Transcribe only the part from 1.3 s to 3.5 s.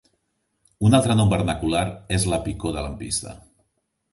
vernacular és la picor de lampista.